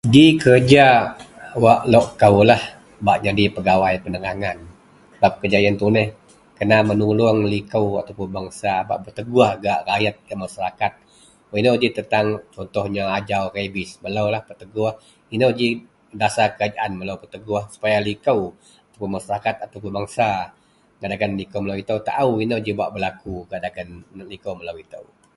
G 0.13 0.41
kerja 0.43 0.87
wak 1.63 1.81
lok 1.93 2.07
kou 2.21 2.37
lah 2.49 2.57
bak 3.05 3.17
jadi 3.25 3.43
pegawai 3.55 3.95
penerangan 4.03 4.57
sebab 5.15 5.33
kerja 5.41 5.57
iyen 5.63 5.77
tuneh 5.81 6.07
kena 6.57 6.77
menulong 6.89 7.37
liko 7.53 7.83
atau 8.01 8.13
bangsa 8.25 8.81
rakyat 8.81 8.85
masyarakat 8.89 8.89
bak 8.89 8.99
petegoh 9.05 9.45
wak 9.45 10.97
ino 11.61 11.71
g 11.81 11.93
tentang 11.97 12.27
ajau, 12.41 12.49
contoh 12.55 12.83
ajau 13.17 13.43
rabies. 13.57 13.91
Melolah 14.03 14.41
petegoh 14.47 14.85
wak 14.89 14.95
ino 15.35 15.47
g 15.57 15.85
dasar 16.21 16.49
kerajaan 16.57 16.91
melolah 16.97 17.19
petegoh 17.23 17.63
supaya 17.73 17.97
liko 18.07 18.57
atau 18.97 19.05
masyarakat 19.15 19.53
bangsa 19.95 20.29
ino 22.47 22.55
g 22.57 22.67
bak 22.79 22.89
belaku 22.95 23.35
dagen 23.53 23.89
liko 24.33 24.51
melo 24.57 24.73
ito. 24.81 25.21